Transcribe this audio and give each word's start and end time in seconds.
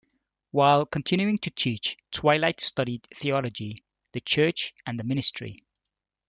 While 0.49 0.87
continuing 0.87 1.37
to 1.37 1.51
teach, 1.51 1.95
Twilight 2.09 2.59
studied 2.59 3.03
theology, 3.13 3.83
the 4.13 4.19
church 4.21 4.73
and 4.83 4.99
the 4.99 5.03
ministry. 5.03 5.63